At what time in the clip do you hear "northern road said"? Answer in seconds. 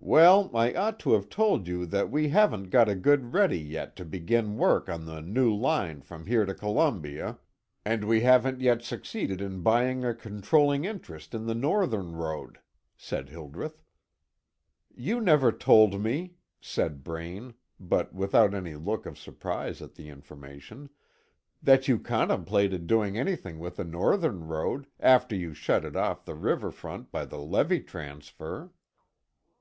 11.54-13.28